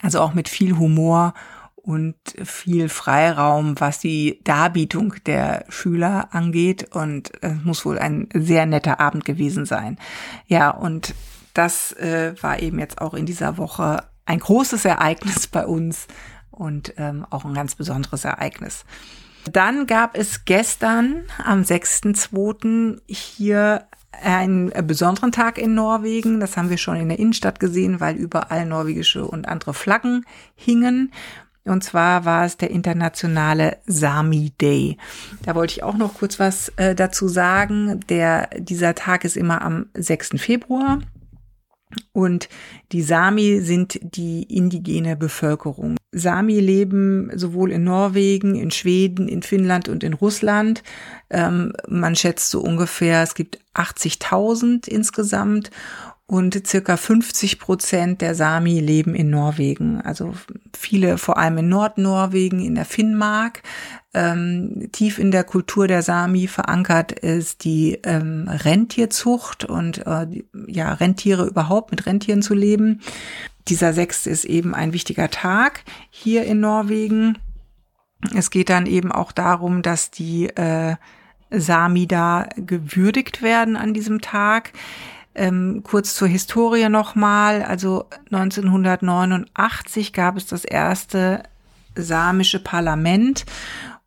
Also 0.00 0.20
auch 0.20 0.34
mit 0.34 0.48
viel 0.48 0.78
Humor 0.78 1.34
und 1.88 2.16
viel 2.44 2.90
Freiraum, 2.90 3.80
was 3.80 3.98
die 3.98 4.40
Darbietung 4.44 5.14
der 5.24 5.64
Schüler 5.70 6.28
angeht. 6.32 6.94
Und 6.94 7.32
es 7.42 7.64
muss 7.64 7.86
wohl 7.86 7.98
ein 7.98 8.28
sehr 8.34 8.66
netter 8.66 9.00
Abend 9.00 9.24
gewesen 9.24 9.64
sein. 9.64 9.96
Ja, 10.48 10.68
und 10.68 11.14
das 11.54 11.92
äh, 11.92 12.34
war 12.42 12.60
eben 12.60 12.78
jetzt 12.78 13.00
auch 13.00 13.14
in 13.14 13.24
dieser 13.24 13.56
Woche 13.56 14.04
ein 14.26 14.38
großes 14.38 14.84
Ereignis 14.84 15.46
bei 15.46 15.64
uns 15.64 16.08
und 16.50 16.92
ähm, 16.98 17.24
auch 17.30 17.46
ein 17.46 17.54
ganz 17.54 17.74
besonderes 17.74 18.26
Ereignis. 18.26 18.84
Dann 19.50 19.86
gab 19.86 20.14
es 20.14 20.44
gestern 20.44 21.22
am 21.42 21.62
6.2. 21.62 23.00
hier 23.06 23.86
einen 24.12 24.70
besonderen 24.86 25.32
Tag 25.32 25.56
in 25.56 25.74
Norwegen. 25.74 26.38
Das 26.40 26.58
haben 26.58 26.68
wir 26.68 26.76
schon 26.76 26.96
in 26.96 27.08
der 27.08 27.18
Innenstadt 27.18 27.60
gesehen, 27.60 27.98
weil 27.98 28.16
überall 28.16 28.66
norwegische 28.66 29.24
und 29.24 29.48
andere 29.48 29.72
Flaggen 29.72 30.26
hingen. 30.54 31.12
Und 31.68 31.84
zwar 31.84 32.24
war 32.24 32.44
es 32.44 32.56
der 32.56 32.70
internationale 32.70 33.78
Sami 33.86 34.52
Day. 34.60 34.96
Da 35.42 35.54
wollte 35.54 35.74
ich 35.74 35.82
auch 35.82 35.96
noch 35.96 36.14
kurz 36.14 36.38
was 36.38 36.70
äh, 36.76 36.94
dazu 36.94 37.28
sagen. 37.28 38.00
Der, 38.08 38.48
dieser 38.58 38.94
Tag 38.94 39.24
ist 39.24 39.36
immer 39.36 39.62
am 39.62 39.86
6. 39.94 40.30
Februar. 40.36 41.00
Und 42.12 42.48
die 42.92 43.02
Sami 43.02 43.60
sind 43.60 43.98
die 44.02 44.42
indigene 44.42 45.16
Bevölkerung. 45.16 45.96
Sami 46.12 46.60
leben 46.60 47.30
sowohl 47.34 47.72
in 47.72 47.84
Norwegen, 47.84 48.54
in 48.54 48.70
Schweden, 48.70 49.28
in 49.28 49.42
Finnland 49.42 49.88
und 49.88 50.04
in 50.04 50.14
Russland. 50.14 50.82
Ähm, 51.30 51.72
man 51.86 52.16
schätzt 52.16 52.50
so 52.50 52.60
ungefähr, 52.60 53.22
es 53.22 53.34
gibt 53.34 53.58
80.000 53.74 54.88
insgesamt 54.88 55.70
und 56.28 56.66
circa 56.66 56.98
50 56.98 57.58
Prozent 57.58 58.20
der 58.20 58.34
Sami 58.34 58.80
leben 58.80 59.14
in 59.14 59.30
Norwegen. 59.30 60.02
Also 60.02 60.34
viele 60.76 61.16
vor 61.16 61.38
allem 61.38 61.56
in 61.56 61.70
Nordnorwegen, 61.70 62.60
in 62.60 62.74
der 62.74 62.84
Finnmark. 62.84 63.62
Ähm, 64.12 64.90
tief 64.92 65.18
in 65.18 65.30
der 65.30 65.44
Kultur 65.44 65.88
der 65.88 66.02
Sami 66.02 66.46
verankert 66.46 67.12
ist 67.12 67.64
die 67.64 67.98
ähm, 68.04 68.46
Rentierzucht 68.46 69.64
und 69.64 70.06
äh, 70.06 70.26
ja 70.66 70.92
Rentiere 70.92 71.46
überhaupt 71.46 71.92
mit 71.92 72.04
Rentieren 72.04 72.42
zu 72.42 72.52
leben. 72.52 73.00
Dieser 73.68 73.94
sechste 73.94 74.28
ist 74.28 74.44
eben 74.44 74.74
ein 74.74 74.92
wichtiger 74.92 75.30
Tag 75.30 75.82
hier 76.10 76.44
in 76.44 76.60
Norwegen. 76.60 77.38
Es 78.34 78.50
geht 78.50 78.68
dann 78.68 78.84
eben 78.84 79.12
auch 79.12 79.32
darum, 79.32 79.80
dass 79.80 80.10
die 80.10 80.48
äh, 80.48 80.96
Sami 81.50 82.06
da 82.06 82.50
gewürdigt 82.56 83.40
werden 83.40 83.76
an 83.76 83.94
diesem 83.94 84.20
Tag. 84.20 84.72
Ähm, 85.38 85.82
kurz 85.84 86.16
zur 86.16 86.26
Historie 86.26 86.88
nochmal. 86.88 87.62
Also 87.62 88.06
1989 88.32 90.12
gab 90.12 90.36
es 90.36 90.46
das 90.46 90.64
erste 90.64 91.44
samische 91.94 92.58
Parlament 92.58 93.46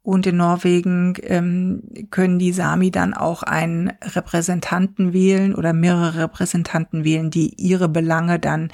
und 0.03 0.27
in 0.27 0.37
Norwegen 0.37 1.15
ähm, 1.23 1.83
können 2.09 2.37
die 2.37 2.51
Sami 2.51 2.91
dann 2.91 3.13
auch 3.13 3.43
einen 3.43 3.93
Repräsentanten 4.01 5.13
wählen 5.13 5.55
oder 5.55 5.73
mehrere 5.73 6.23
Repräsentanten 6.23 7.05
wählen, 7.05 7.31
die 7.31 7.53
ihre 7.55 7.87
Belange 7.87 8.37
dann 8.39 8.69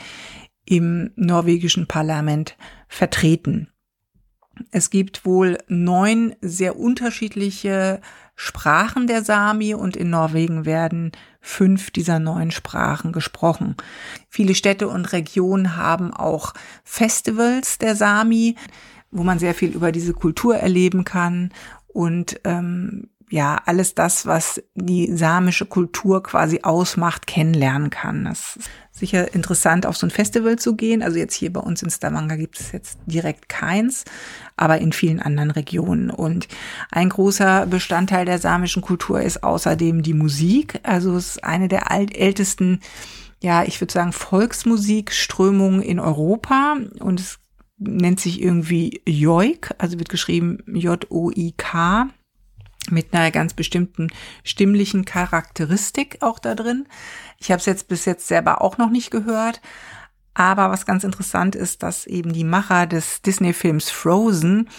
im 0.66 1.12
norwegischen 1.16 1.88
Parlament 1.88 2.58
vertreten. 2.88 3.70
Es 4.72 4.90
gibt 4.90 5.26
wohl 5.26 5.58
neun 5.68 6.36
sehr 6.42 6.78
unterschiedliche 6.78 8.02
Sprachen 8.36 9.08
der 9.08 9.24
Sami 9.24 9.74
und 9.74 9.98
in 9.98 10.10
Norwegen 10.10 10.66
werden 10.66 11.12
fünf 11.42 11.92
dieser 11.92 12.20
neun 12.20 12.52
Sprachen 12.52 13.12
gesprochen. 13.12 13.76
Viele 14.30 14.54
Städte 14.54 14.88
und 14.88 15.12
Regionen 15.12 15.76
haben 15.76 16.14
auch 16.14 16.54
Festivals 16.84 17.78
der 17.80 17.96
Sami, 17.96 18.56
wo 19.12 19.24
man 19.24 19.40
sehr 19.40 19.56
viel 19.56 19.72
über 19.72 19.92
diese 19.92 20.14
Kultur 20.14 20.58
erleben 20.58 21.04
kann 21.04 21.52
und 21.88 22.40
ähm, 22.44 23.10
ja, 23.30 23.62
alles 23.66 23.94
das, 23.94 24.26
was 24.26 24.64
die 24.74 25.12
samische 25.16 25.66
Kultur 25.66 26.24
quasi 26.24 26.62
ausmacht, 26.64 27.28
kennenlernen 27.28 27.90
kann. 27.90 28.24
Das 28.24 28.56
ist 28.56 28.70
sicher 28.92 29.34
interessant, 29.36 29.86
auf 29.86 29.98
so 29.98 30.08
ein 30.08 30.12
Festival 30.12 30.58
zu 30.58 30.78
gehen. 30.78 31.04
Also 31.04 31.18
jetzt 31.18 31.34
hier 31.34 31.52
bei 31.52 31.60
uns 31.60 31.82
in 31.82 31.90
Stavanger 31.90 32.38
gibt 32.38 32.58
es 32.58 32.72
jetzt 32.72 33.00
direkt 33.06 33.50
keins, 33.50 34.06
aber 34.56 34.78
in 34.78 34.94
vielen 34.94 35.20
anderen 35.20 35.52
Regionen. 35.52 36.10
Und 36.10 36.48
ein 36.90 37.10
großer 37.10 37.66
Bestandteil 37.66 38.26
der 38.26 38.40
samischen 38.40 38.82
Kultur 38.82 39.22
ist 39.22 39.44
außerdem 39.44 40.04
die 40.04 40.14
Musik. 40.14 40.80
Also 40.84 41.18
es 41.18 41.32
ist 41.32 41.44
eine 41.44 41.68
der 41.68 41.92
ältesten, 41.92 42.80
ja, 43.44 43.64
ich 43.66 43.82
würde 43.82 43.92
sagen, 43.92 44.14
Volksmusikströmungen 44.14 45.82
in 45.82 46.00
Europa. 46.00 46.78
Und 47.02 47.20
es 47.20 47.40
nennt 47.78 48.22
sich 48.22 48.42
irgendwie 48.42 49.02
Joik, 49.06 49.72
also 49.80 50.00
wird 50.00 50.08
geschrieben 50.08 50.60
J-O-I-K 50.66 52.08
mit 52.92 53.14
einer 53.14 53.32
ganz 53.32 53.54
bestimmten 53.54 54.08
stimmlichen 54.44 55.06
Charakteristik 55.06 56.18
auch 56.22 56.40
da 56.40 56.56
drin. 56.56 56.88
Ich 57.40 57.52
habe 57.52 57.60
es 57.60 57.66
jetzt 57.66 57.88
bis 57.88 58.06
jetzt 58.06 58.28
selber 58.28 58.62
auch 58.62 58.78
noch 58.78 58.90
nicht 58.90 59.12
gehört. 59.12 59.62
Aber 60.34 60.70
was 60.70 60.86
ganz 60.86 61.04
interessant 61.04 61.56
ist, 61.56 61.82
dass 61.82 62.06
eben 62.06 62.32
die 62.32 62.44
Macher 62.44 62.86
des 62.86 63.24
Disney-Films 63.24 63.90
Frozen 63.90 64.70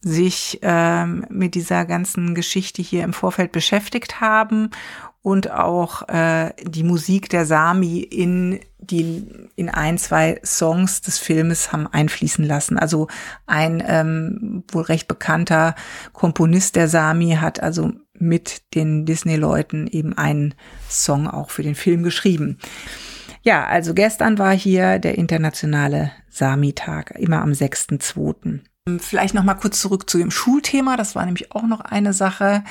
sich 0.00 0.58
ähm, 0.62 1.24
mit 1.30 1.54
dieser 1.54 1.86
ganzen 1.86 2.34
Geschichte 2.34 2.82
hier 2.82 3.04
im 3.04 3.14
Vorfeld 3.14 3.50
beschäftigt 3.52 4.20
haben 4.20 4.70
und 5.28 5.50
auch 5.50 6.08
äh, 6.08 6.54
die 6.62 6.82
Musik 6.82 7.28
der 7.28 7.44
Sami 7.44 7.98
in 7.98 8.60
die 8.78 9.26
in 9.56 9.68
ein 9.68 9.98
zwei 9.98 10.40
Songs 10.42 11.02
des 11.02 11.18
Filmes 11.18 11.70
haben 11.70 11.86
einfließen 11.86 12.46
lassen. 12.46 12.78
Also 12.78 13.08
ein 13.46 13.82
ähm, 13.86 14.64
wohl 14.72 14.84
recht 14.84 15.06
bekannter 15.06 15.74
Komponist 16.14 16.76
der 16.76 16.88
Sami 16.88 17.36
hat 17.38 17.62
also 17.62 17.92
mit 18.14 18.74
den 18.74 19.04
Disney-Leuten 19.04 19.86
eben 19.86 20.16
einen 20.16 20.54
Song 20.88 21.28
auch 21.28 21.50
für 21.50 21.62
den 21.62 21.74
Film 21.74 22.04
geschrieben. 22.04 22.56
Ja, 23.42 23.66
also 23.66 23.92
gestern 23.92 24.38
war 24.38 24.54
hier 24.56 24.98
der 24.98 25.18
internationale 25.18 26.10
Sami-Tag, 26.30 27.16
immer 27.18 27.42
am 27.42 27.50
6.2. 27.50 28.60
Vielleicht 28.98 29.34
noch 29.34 29.44
mal 29.44 29.54
kurz 29.54 29.78
zurück 29.80 30.08
zu 30.08 30.16
dem 30.16 30.30
Schulthema. 30.30 30.96
Das 30.96 31.14
war 31.14 31.26
nämlich 31.26 31.52
auch 31.52 31.64
noch 31.64 31.80
eine 31.80 32.14
Sache, 32.14 32.64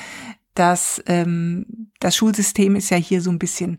dass 0.58 1.02
ähm, 1.06 1.90
das 2.00 2.16
Schulsystem 2.16 2.76
ist 2.76 2.90
ja 2.90 2.96
hier 2.96 3.22
so 3.22 3.30
ein 3.30 3.38
bisschen 3.38 3.78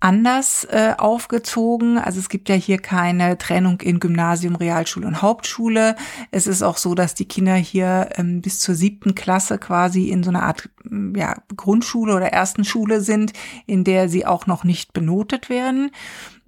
anders 0.00 0.64
äh, 0.70 0.94
aufgezogen. 0.96 1.98
Also 1.98 2.20
es 2.20 2.28
gibt 2.28 2.48
ja 2.48 2.54
hier 2.54 2.78
keine 2.78 3.36
Trennung 3.36 3.80
in 3.80 3.98
Gymnasium, 3.98 4.54
Realschule 4.54 5.06
und 5.06 5.22
Hauptschule. 5.22 5.96
Es 6.30 6.46
ist 6.46 6.62
auch 6.62 6.76
so, 6.76 6.94
dass 6.94 7.14
die 7.14 7.26
Kinder 7.26 7.56
hier 7.56 8.10
ähm, 8.14 8.40
bis 8.40 8.60
zur 8.60 8.76
siebten 8.76 9.16
Klasse 9.16 9.58
quasi 9.58 10.10
in 10.10 10.22
so 10.22 10.30
einer 10.30 10.44
Art 10.44 10.68
ja, 11.16 11.34
Grundschule 11.56 12.14
oder 12.14 12.28
ersten 12.28 12.64
Schule 12.64 13.00
sind, 13.00 13.32
in 13.66 13.82
der 13.82 14.08
sie 14.08 14.24
auch 14.24 14.46
noch 14.46 14.62
nicht 14.62 14.92
benotet 14.92 15.50
werden. 15.50 15.90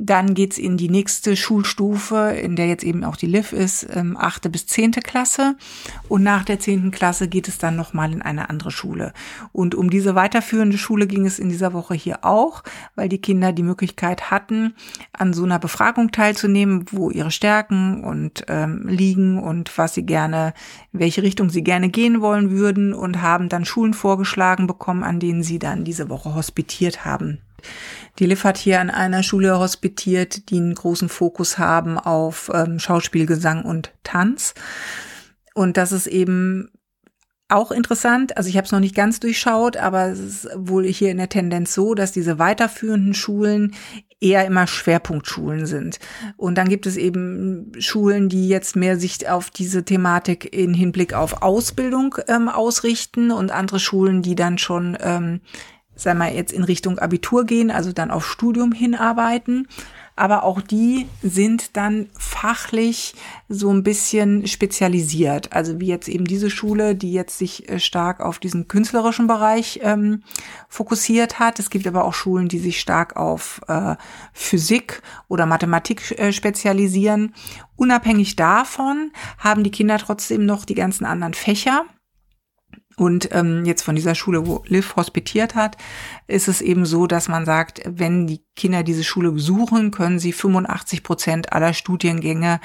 Dann 0.03 0.33
geht's 0.33 0.57
in 0.57 0.79
die 0.79 0.89
nächste 0.89 1.37
Schulstufe, 1.37 2.31
in 2.31 2.57
der 2.57 2.67
jetzt 2.69 2.85
eben 2.85 3.05
auch 3.05 3.17
die 3.17 3.27
LIV 3.27 3.53
ist, 3.53 3.87
ähm, 3.95 4.17
achte 4.17 4.49
bis 4.49 4.67
zehnte 4.67 5.03
Klasse. 5.03 5.57
Und 6.09 6.23
nach 6.23 6.43
der 6.43 6.59
zehnten 6.59 6.91
Klasse 6.91 7.29
geht 7.29 7.49
es 7.49 7.59
dann 7.59 7.77
nochmal 7.77 8.11
in 8.11 8.23
eine 8.23 8.49
andere 8.49 8.71
Schule. 8.71 9.13
Und 9.53 9.75
um 9.75 9.91
diese 9.91 10.15
weiterführende 10.15 10.79
Schule 10.79 11.07
ging 11.07 11.27
es 11.27 11.39
in 11.39 11.51
dieser 11.51 11.75
Woche 11.75 11.93
hier 11.93 12.25
auch, 12.25 12.63
weil 12.95 13.11
die 13.11 13.21
Kinder 13.21 13.53
die 13.53 13.63
Möglichkeit 13.63 14.31
hatten, 14.31 14.73
an 15.13 15.35
so 15.35 15.45
einer 15.45 15.59
Befragung 15.59 16.13
teilzunehmen, 16.13 16.87
wo 16.91 17.11
ihre 17.11 17.31
Stärken 17.31 18.03
und 18.03 18.47
ähm, 18.49 18.89
liegen 18.89 19.39
und 19.39 19.77
was 19.77 19.93
sie 19.93 20.07
gerne, 20.07 20.55
in 20.95 21.01
welche 21.01 21.23
Richtung 21.23 21.51
sie 21.51 21.63
gerne 21.63 21.91
gehen 21.91 22.23
wollen 22.23 22.51
würden 22.51 22.95
und 22.95 23.21
haben 23.21 23.51
dann 23.51 23.67
Schulen 23.67 23.93
vorgeschlagen 23.93 24.67
bekommen, 24.67 25.03
an 25.03 25.21
denen 25.21 25.43
sie 25.43 25.59
dann 25.59 25.85
diese 25.85 26.09
Woche 26.09 26.35
hospitiert 26.35 27.05
haben. 27.05 27.43
Die 28.19 28.27
Liv 28.27 28.45
hat 28.45 28.59
hier 28.59 28.81
an 28.81 28.91
einer 28.91 29.23
Schule 29.23 29.59
hospitiert, 29.59 30.51
die 30.51 30.57
einen 30.57 30.75
großen 30.75 31.09
Fokus 31.09 31.59
haben 31.59 31.99
auf 31.99 32.51
ähm, 32.53 32.79
Schauspiel, 32.79 33.27
Gesang 33.27 33.65
und 33.65 33.93
Tanz. 34.03 34.55
Und 35.55 35.77
das 35.77 35.93
ist 35.93 36.07
eben 36.07 36.71
auch 37.51 37.73
interessant. 37.73 38.37
Also 38.37 38.49
ich 38.49 38.57
habe 38.57 38.65
es 38.65 38.73
noch 38.73 38.81
nicht 38.81 38.95
ganz 38.95 39.21
durchschaut, 39.21 39.77
aber 39.77 40.07
es 40.07 40.21
ist 40.21 40.49
wohl 40.57 40.87
hier 40.87 41.11
in 41.11 41.19
der 41.19 41.29
Tendenz 41.29 41.75
so, 41.75 41.95
dass 41.95 42.13
diese 42.13 42.39
weiterführenden 42.39 43.15
Schulen 43.15 43.75
eher 44.21 44.45
immer 44.47 44.67
Schwerpunktschulen 44.67 45.67
sind. 45.67 45.99
Und 46.37 46.57
dann 46.57 46.69
gibt 46.69 46.87
es 46.87 46.97
eben 46.97 47.73
Schulen, 47.79 48.29
die 48.29 48.49
jetzt 48.49 48.77
mehr 48.77 48.99
sich 48.99 49.29
auf 49.29 49.51
diese 49.51 49.85
Thematik 49.85 50.55
in 50.55 50.75
Hinblick 50.75 51.15
auf 51.15 51.43
Ausbildung 51.43 52.17
ähm, 52.29 52.49
ausrichten 52.49 53.31
und 53.31 53.51
andere 53.51 53.81
Schulen, 53.81 54.23
die 54.23 54.35
dann 54.35 54.59
schon 54.59 54.97
ähm, 55.01 55.41
sagen 56.01 56.19
wir 56.19 56.33
jetzt 56.33 56.53
in 56.53 56.65
Richtung 56.65 56.99
Abitur 56.99 57.45
gehen, 57.45 57.71
also 57.71 57.93
dann 57.93 58.11
auf 58.11 58.27
Studium 58.27 58.73
hinarbeiten. 58.73 59.69
Aber 60.17 60.43
auch 60.43 60.61
die 60.61 61.07
sind 61.23 61.79
dann 61.79 62.11
fachlich 62.19 63.15
so 63.49 63.73
ein 63.73 63.83
bisschen 63.83 64.47
spezialisiert. 64.47 65.55
Also 65.55 65.81
wie 65.81 65.87
jetzt 65.87 66.09
eben 66.09 66.27
diese 66.27 66.51
Schule, 66.51 66.95
die 66.95 67.13
jetzt 67.13 67.39
sich 67.39 67.71
äh, 67.71 67.79
stark 67.79 68.21
auf 68.21 68.39
diesen 68.39 68.69
künstlerischen 68.69 69.27
Bereich 69.27 69.81
ähm, 69.83 70.23
fokussiert 70.69 71.39
hat. 71.39 71.59
Es 71.59 71.71
gibt 71.71 71.87
aber 71.87 72.05
auch 72.05 72.13
Schulen, 72.13 72.49
die 72.49 72.59
sich 72.59 72.81
stark 72.81 73.17
auf 73.17 73.63
äh, 73.69 73.97
Physik 74.35 75.01
oder 75.29 75.47
Mathematik 75.47 76.19
äh, 76.19 76.33
spezialisieren. 76.33 77.35
Unabhängig 77.77 78.37
davon 78.37 79.13
haben 79.39 79.65
die 79.65 79.71
Kinder 79.71 79.97
trotzdem 79.97 80.45
noch 80.45 80.67
die 80.67 80.75
ganzen 80.75 81.07
anderen 81.07 81.33
Fächer 81.33 81.87
und 82.97 83.31
ähm, 83.33 83.65
jetzt 83.65 83.83
von 83.83 83.95
dieser 83.95 84.15
Schule, 84.15 84.47
wo 84.47 84.63
Liv 84.67 84.97
hospitiert 84.97 85.55
hat, 85.55 85.77
ist 86.27 86.49
es 86.49 86.61
eben 86.61 86.85
so, 86.85 87.07
dass 87.07 87.29
man 87.29 87.45
sagt, 87.45 87.81
wenn 87.87 88.27
die 88.27 88.43
Kinder 88.57 88.83
diese 88.83 89.05
Schule 89.05 89.33
besuchen, 89.33 89.91
können 89.91 90.19
sie 90.19 90.33
85 90.33 91.03
Prozent 91.03 91.53
aller 91.53 91.73
Studiengänge 91.73 92.61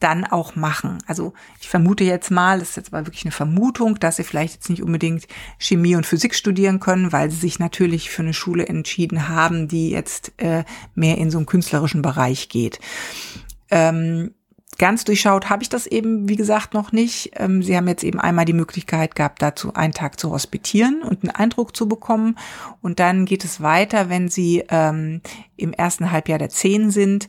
dann 0.00 0.24
auch 0.24 0.54
machen. 0.54 0.98
Also 1.06 1.32
ich 1.60 1.68
vermute 1.68 2.04
jetzt 2.04 2.30
mal, 2.30 2.60
das 2.60 2.70
ist 2.70 2.76
jetzt 2.76 2.92
mal 2.92 3.06
wirklich 3.06 3.24
eine 3.24 3.32
Vermutung, 3.32 3.98
dass 3.98 4.16
sie 4.16 4.24
vielleicht 4.24 4.54
jetzt 4.54 4.70
nicht 4.70 4.82
unbedingt 4.82 5.26
Chemie 5.58 5.96
und 5.96 6.06
Physik 6.06 6.34
studieren 6.34 6.80
können, 6.80 7.12
weil 7.12 7.30
sie 7.30 7.38
sich 7.38 7.58
natürlich 7.58 8.10
für 8.10 8.22
eine 8.22 8.34
Schule 8.34 8.66
entschieden 8.66 9.28
haben, 9.28 9.68
die 9.68 9.90
jetzt 9.90 10.32
äh, 10.36 10.64
mehr 10.94 11.18
in 11.18 11.30
so 11.30 11.38
einen 11.38 11.46
künstlerischen 11.46 12.02
Bereich 12.02 12.48
geht. 12.48 12.78
Ähm, 13.70 14.34
Ganz 14.78 15.02
durchschaut 15.02 15.50
habe 15.50 15.64
ich 15.64 15.68
das 15.68 15.88
eben, 15.88 16.28
wie 16.28 16.36
gesagt, 16.36 16.72
noch 16.72 16.92
nicht. 16.92 17.32
Ähm, 17.34 17.64
Sie 17.64 17.76
haben 17.76 17.88
jetzt 17.88 18.04
eben 18.04 18.20
einmal 18.20 18.44
die 18.44 18.52
Möglichkeit 18.52 19.16
gehabt, 19.16 19.42
dazu 19.42 19.74
einen 19.74 19.92
Tag 19.92 20.20
zu 20.20 20.30
hospitieren 20.30 21.02
und 21.02 21.24
einen 21.24 21.34
Eindruck 21.34 21.76
zu 21.76 21.88
bekommen. 21.88 22.38
Und 22.80 23.00
dann 23.00 23.24
geht 23.24 23.44
es 23.44 23.60
weiter, 23.60 24.08
wenn 24.08 24.28
Sie 24.28 24.64
ähm, 24.68 25.20
im 25.56 25.72
ersten 25.72 26.12
Halbjahr 26.12 26.38
der 26.38 26.50
Zehn 26.50 26.92
sind, 26.92 27.26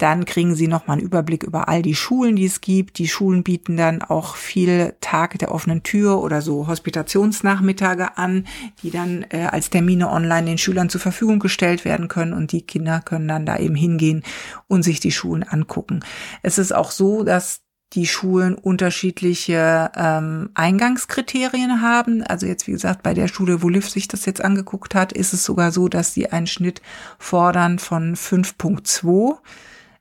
dann 0.00 0.24
kriegen 0.24 0.54
Sie 0.54 0.66
nochmal 0.66 0.98
einen 0.98 1.06
Überblick 1.06 1.42
über 1.42 1.68
all 1.68 1.82
die 1.82 1.94
Schulen, 1.94 2.36
die 2.36 2.46
es 2.46 2.60
gibt. 2.60 2.98
Die 2.98 3.08
Schulen 3.08 3.42
bieten 3.42 3.76
dann 3.76 4.02
auch 4.02 4.36
viel 4.36 4.94
Tage 5.00 5.38
der 5.38 5.52
offenen 5.52 5.82
Tür 5.82 6.22
oder 6.22 6.40
so 6.40 6.66
Hospitationsnachmittage 6.66 8.16
an, 8.16 8.46
die 8.82 8.90
dann 8.90 9.26
äh, 9.30 9.48
als 9.50 9.70
Termine 9.70 10.10
online 10.10 10.46
den 10.46 10.58
Schülern 10.58 10.88
zur 10.88 11.00
Verfügung 11.00 11.38
gestellt 11.38 11.84
werden 11.84 12.08
können 12.08 12.32
und 12.32 12.52
die 12.52 12.62
Kinder 12.62 13.00
können 13.00 13.28
dann 13.28 13.44
da 13.44 13.58
eben 13.58 13.74
hingehen 13.74 14.22
und 14.68 14.82
sich 14.82 15.00
die 15.00 15.12
Schulen 15.12 15.42
angucken. 15.42 16.00
Es 16.42 16.58
ist 16.58 16.74
auch 16.74 16.90
so, 16.90 17.22
dass 17.22 17.60
die 17.92 18.06
Schulen 18.06 18.54
unterschiedliche 18.54 19.90
ähm, 19.96 20.50
Eingangskriterien 20.54 21.82
haben. 21.82 22.22
Also 22.22 22.46
jetzt, 22.46 22.66
wie 22.68 22.72
gesagt, 22.72 23.02
bei 23.02 23.14
der 23.14 23.28
Schule, 23.28 23.62
wo 23.62 23.68
Liv 23.68 23.88
sich 23.88 24.06
das 24.06 24.26
jetzt 24.26 24.42
angeguckt 24.42 24.94
hat, 24.94 25.12
ist 25.12 25.32
es 25.32 25.44
sogar 25.44 25.72
so, 25.72 25.88
dass 25.88 26.14
sie 26.14 26.30
einen 26.30 26.46
Schnitt 26.46 26.80
fordern 27.18 27.78
von 27.78 28.14
5.2 28.14 29.38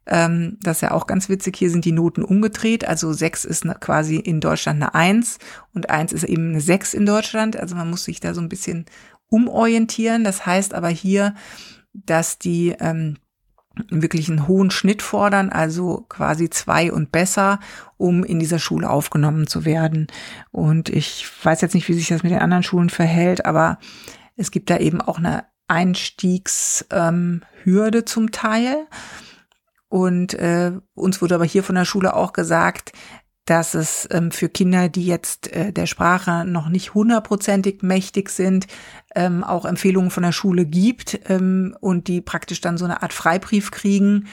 ähm, 0.10 0.58
das 0.62 0.78
ist 0.78 0.82
ja 0.82 0.92
auch 0.92 1.08
ganz 1.08 1.30
witzig. 1.30 1.58
Hier 1.58 1.70
sind 1.70 1.86
die 1.86 1.92
Noten 1.92 2.24
umgedreht. 2.24 2.88
Also 2.88 3.14
sechs 3.14 3.46
ist 3.46 3.66
ne, 3.66 3.76
quasi 3.80 4.18
in 4.18 4.42
Deutschland 4.42 4.82
eine 4.82 4.96
Eins 4.96 5.38
und 5.74 5.90
eins 5.90 6.12
ist 6.12 6.24
eben 6.24 6.50
eine 6.50 6.62
sechs 6.62 6.94
in 6.94 7.06
Deutschland. 7.06 7.58
Also 7.58 7.76
man 7.76 7.90
muss 7.90 8.04
sich 8.04 8.20
da 8.20 8.34
so 8.34 8.42
ein 8.42 8.50
bisschen 8.50 8.86
umorientieren. 9.28 10.24
Das 10.24 10.46
heißt 10.46 10.74
aber 10.74 10.90
hier, 10.90 11.36
dass 11.94 12.40
die 12.40 12.76
ähm, 12.80 13.18
wirklich 13.90 14.30
einen 14.30 14.48
hohen 14.48 14.72
Schnitt 14.72 15.02
fordern, 15.02 15.50
also 15.50 16.06
quasi 16.10 16.50
zwei 16.50 16.92
und 16.92 17.12
besser, 17.12 17.60
um 17.98 18.24
in 18.24 18.40
dieser 18.40 18.60
Schule 18.60 18.90
aufgenommen 18.90 19.48
zu 19.48 19.64
werden. 19.64 20.08
Und 20.52 20.90
ich 20.90 21.26
weiß 21.44 21.62
jetzt 21.62 21.76
nicht, 21.76 21.88
wie 21.88 21.94
sich 21.94 22.08
das 22.08 22.24
mit 22.24 22.32
den 22.32 22.40
anderen 22.40 22.64
Schulen 22.64 22.90
verhält, 22.90 23.46
aber 23.46 23.78
es 24.36 24.52
gibt 24.52 24.70
da 24.70 24.78
eben 24.78 25.02
auch 25.02 25.20
eine 25.20 25.46
Einstiegshürde 25.68 28.00
ähm, 28.00 28.06
zum 28.06 28.32
Teil. 28.32 28.88
Und 29.90 30.36
äh, 30.36 30.72
uns 30.94 31.22
wurde 31.22 31.36
aber 31.36 31.46
hier 31.46 31.64
von 31.64 31.76
der 31.76 31.86
Schule 31.86 32.16
auch 32.16 32.32
gesagt, 32.34 32.94
dass 33.46 33.74
es 33.74 34.08
ähm, 34.12 34.30
für 34.32 34.48
Kinder, 34.48 34.90
die 34.90 35.06
jetzt 35.06 35.52
äh, 35.52 35.74
der 35.74 35.88
Sprache 35.88 36.46
noch 36.46 36.70
nicht 36.70 36.94
hundertprozentig 36.94 37.82
mächtig 37.82 38.30
sind, 38.30 38.68
ähm, 39.16 39.44
auch 39.44 39.66
Empfehlungen 39.66 40.12
von 40.12 40.22
der 40.22 40.32
Schule 40.32 40.66
gibt 40.66 41.20
ähm, 41.28 41.76
und 41.80 42.08
die 42.08 42.22
praktisch 42.22 42.62
dann 42.62 42.78
so 42.78 42.86
eine 42.86 43.02
Art 43.02 43.14
Freibrief 43.14 43.72
kriegen. 43.72 44.28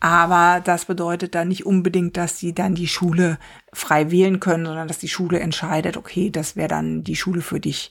Aber 0.00 0.60
das 0.60 0.86
bedeutet 0.86 1.34
dann 1.34 1.48
nicht 1.48 1.66
unbedingt, 1.66 2.16
dass 2.16 2.38
sie 2.38 2.54
dann 2.54 2.74
die 2.74 2.88
Schule 2.88 3.38
frei 3.72 4.10
wählen 4.10 4.40
können, 4.40 4.64
sondern 4.64 4.88
dass 4.88 4.98
die 4.98 5.08
Schule 5.08 5.40
entscheidet, 5.40 5.96
okay, 5.96 6.30
das 6.30 6.56
wäre 6.56 6.68
dann 6.68 7.02
die 7.02 7.16
Schule 7.16 7.42
für 7.42 7.60
dich. 7.60 7.90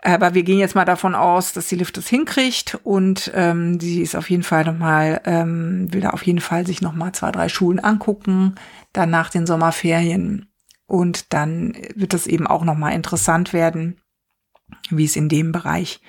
Aber 0.00 0.34
wir 0.34 0.44
gehen 0.44 0.58
jetzt 0.60 0.76
mal 0.76 0.84
davon 0.84 1.14
aus, 1.16 1.52
dass 1.52 1.66
die 1.68 1.74
Lift 1.74 1.96
das 1.96 2.06
hinkriegt 2.06 2.78
und 2.84 3.32
ähm, 3.34 3.80
sie 3.80 4.00
ist 4.00 4.14
auf 4.14 4.30
jeden 4.30 4.44
Fall 4.44 4.64
nochmal, 4.64 5.20
ähm, 5.24 5.92
will 5.92 6.00
da 6.00 6.10
auf 6.10 6.22
jeden 6.22 6.40
Fall 6.40 6.66
sich 6.66 6.80
nochmal 6.80 7.12
zwei, 7.12 7.32
drei 7.32 7.48
Schulen 7.48 7.80
angucken, 7.80 8.54
dann 8.92 9.10
nach 9.10 9.30
den 9.30 9.46
Sommerferien. 9.46 10.52
Und 10.86 11.32
dann 11.34 11.74
wird 11.94 12.14
es 12.14 12.26
eben 12.26 12.46
auch 12.46 12.64
nochmal 12.64 12.94
interessant 12.94 13.52
werden, 13.52 14.00
wie 14.88 15.04
es 15.04 15.16
in 15.16 15.28
dem 15.28 15.52
Bereich 15.52 16.00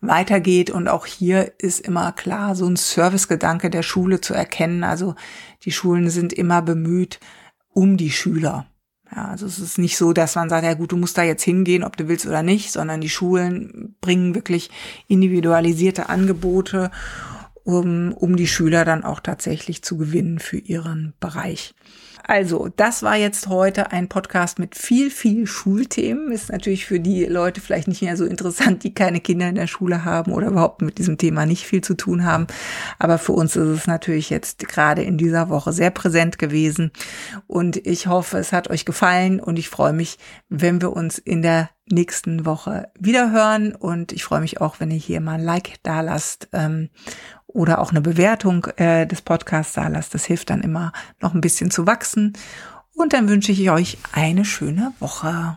weitergeht. 0.00 0.70
Und 0.70 0.86
auch 0.86 1.06
hier 1.06 1.54
ist 1.58 1.80
immer 1.80 2.12
klar, 2.12 2.54
so 2.54 2.66
ein 2.66 2.76
Servicegedanke 2.76 3.70
der 3.70 3.82
Schule 3.82 4.20
zu 4.20 4.34
erkennen. 4.34 4.84
Also 4.84 5.14
die 5.64 5.72
Schulen 5.72 6.10
sind 6.10 6.32
immer 6.32 6.62
bemüht 6.62 7.18
um 7.72 7.96
die 7.96 8.10
Schüler. 8.10 8.66
Ja, 9.14 9.28
also 9.28 9.46
es 9.46 9.58
ist 9.58 9.78
nicht 9.78 9.96
so, 9.96 10.12
dass 10.12 10.34
man 10.34 10.48
sagt, 10.48 10.64
ja 10.64 10.74
gut, 10.74 10.92
du 10.92 10.96
musst 10.96 11.16
da 11.16 11.22
jetzt 11.22 11.42
hingehen, 11.42 11.82
ob 11.82 11.96
du 11.96 12.08
willst 12.08 12.26
oder 12.26 12.42
nicht, 12.42 12.70
sondern 12.72 13.00
die 13.00 13.08
Schulen 13.08 13.96
bringen 14.00 14.34
wirklich 14.34 14.70
individualisierte 15.06 16.08
Angebote, 16.08 16.90
um, 17.64 18.12
um 18.12 18.36
die 18.36 18.46
Schüler 18.46 18.84
dann 18.84 19.04
auch 19.04 19.20
tatsächlich 19.20 19.82
zu 19.82 19.96
gewinnen 19.96 20.38
für 20.38 20.58
ihren 20.58 21.14
Bereich. 21.20 21.74
Also, 22.28 22.68
das 22.76 23.02
war 23.02 23.16
jetzt 23.16 23.48
heute 23.48 23.90
ein 23.90 24.10
Podcast 24.10 24.58
mit 24.58 24.76
viel, 24.76 25.10
viel 25.10 25.46
Schulthemen. 25.46 26.30
Ist 26.30 26.52
natürlich 26.52 26.84
für 26.84 27.00
die 27.00 27.24
Leute 27.24 27.62
vielleicht 27.62 27.88
nicht 27.88 28.02
mehr 28.02 28.18
so 28.18 28.26
interessant, 28.26 28.84
die 28.84 28.92
keine 28.92 29.20
Kinder 29.20 29.48
in 29.48 29.54
der 29.54 29.66
Schule 29.66 30.04
haben 30.04 30.32
oder 30.32 30.48
überhaupt 30.48 30.82
mit 30.82 30.98
diesem 30.98 31.16
Thema 31.16 31.46
nicht 31.46 31.64
viel 31.64 31.80
zu 31.80 31.94
tun 31.94 32.26
haben. 32.26 32.46
Aber 32.98 33.16
für 33.16 33.32
uns 33.32 33.56
ist 33.56 33.66
es 33.66 33.86
natürlich 33.86 34.28
jetzt 34.28 34.58
gerade 34.68 35.02
in 35.02 35.16
dieser 35.16 35.48
Woche 35.48 35.72
sehr 35.72 35.90
präsent 35.90 36.38
gewesen. 36.38 36.92
Und 37.46 37.78
ich 37.86 38.08
hoffe, 38.08 38.36
es 38.36 38.52
hat 38.52 38.68
euch 38.68 38.84
gefallen 38.84 39.40
und 39.40 39.58
ich 39.58 39.70
freue 39.70 39.94
mich, 39.94 40.18
wenn 40.50 40.82
wir 40.82 40.92
uns 40.92 41.16
in 41.16 41.40
der 41.40 41.70
nächsten 41.90 42.46
Woche 42.46 42.90
wieder 42.98 43.30
hören. 43.30 43.74
Und 43.74 44.12
ich 44.12 44.24
freue 44.24 44.40
mich 44.40 44.60
auch, 44.60 44.80
wenn 44.80 44.90
ihr 44.90 44.98
hier 44.98 45.20
mal 45.20 45.34
ein 45.34 45.44
Like 45.44 45.74
da 45.82 46.00
lasst 46.00 46.48
ähm, 46.52 46.90
oder 47.46 47.80
auch 47.80 47.90
eine 47.90 48.00
Bewertung 48.00 48.66
äh, 48.76 49.06
des 49.06 49.22
Podcasts 49.22 49.74
da 49.74 49.88
lasst. 49.88 50.14
Das 50.14 50.24
hilft 50.24 50.50
dann 50.50 50.62
immer 50.62 50.92
noch 51.20 51.34
ein 51.34 51.40
bisschen 51.40 51.70
zu 51.70 51.86
wachsen. 51.86 52.34
Und 52.94 53.12
dann 53.12 53.28
wünsche 53.28 53.52
ich 53.52 53.70
euch 53.70 53.98
eine 54.12 54.44
schöne 54.44 54.92
Woche. 54.98 55.56